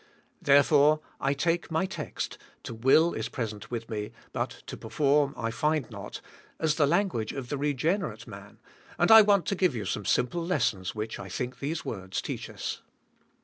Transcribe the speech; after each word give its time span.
Therefore 0.41 0.99
I 1.19 1.35
take 1.35 1.69
my 1.69 1.85
text, 1.85 2.39
"to 2.63 2.73
will 2.73 3.13
is 3.13 3.29
present 3.29 3.69
with 3.69 3.87
me, 3.87 4.11
but 4.33 4.49
to 4.65 4.75
perform 4.75 5.35
I 5.37 5.51
find 5.51 5.87
not," 5.91 6.21
as 6.57 6.73
the 6.73 6.87
language 6.87 7.33
of 7.33 7.49
the 7.49 7.57
regenerate 7.59 8.25
man, 8.25 8.57
and 8.97 9.11
I 9.11 9.21
want 9.21 9.45
to 9.45 9.55
give 9.55 9.75
you 9.75 9.85
some 9.85 10.05
simple 10.05 10.43
lessons 10.43 10.95
which 10.95 11.19
I 11.19 11.29
think 11.29 11.59
these 11.59 11.85
words 11.85 12.19
teach 12.19 12.49
us. 12.49 12.81